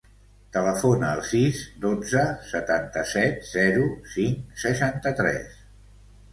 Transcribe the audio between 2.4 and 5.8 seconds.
setanta-set, zero, cinc, seixanta-tres.